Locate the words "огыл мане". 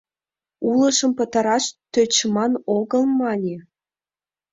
2.77-3.57